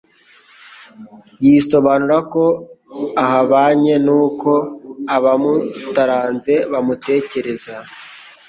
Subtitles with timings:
[1.45, 2.43] yisobanura ko
[3.23, 4.51] ahabanye n'uko
[5.15, 7.75] abamutaranze bamutekereza.